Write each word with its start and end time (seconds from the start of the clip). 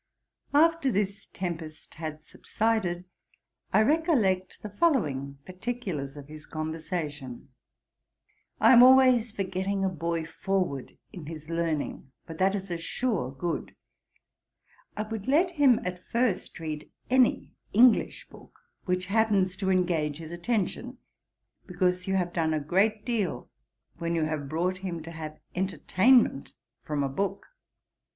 After 0.55 0.89
this 0.91 1.27
tempest 1.27 1.93
had 1.93 2.23
subsided, 2.23 3.05
I 3.71 3.83
recollect 3.83 4.63
the 4.63 4.71
following 4.71 5.37
particulars 5.45 6.17
of 6.17 6.27
his 6.27 6.47
conversation: 6.47 7.49
'I 8.59 8.73
am 8.73 8.81
always 8.81 9.31
for 9.31 9.43
getting 9.43 9.85
a 9.85 9.89
boy 9.89 10.25
forward 10.25 10.97
in 11.13 11.27
his 11.27 11.51
learning; 11.51 12.11
for 12.25 12.33
that 12.33 12.55
is 12.55 12.71
a 12.71 12.79
sure 12.79 13.31
good. 13.31 13.75
I 14.97 15.03
would 15.03 15.27
let 15.27 15.51
him 15.51 15.79
at 15.85 16.03
first 16.07 16.59
read 16.59 16.89
any 17.11 17.51
English 17.71 18.27
book 18.27 18.59
which 18.85 19.05
happens 19.05 19.55
to 19.57 19.69
engage 19.69 20.17
his 20.17 20.31
attention; 20.31 20.97
because 21.67 22.07
you 22.07 22.15
have 22.15 22.33
done 22.33 22.55
a 22.55 22.59
great 22.59 23.05
deal 23.05 23.51
when 23.99 24.15
you 24.15 24.23
have 24.23 24.49
brought 24.49 24.79
him 24.79 25.03
to 25.03 25.11
have 25.11 25.37
entertainment 25.53 26.53
from 26.81 27.03
a 27.03 27.07
book. 27.07 27.45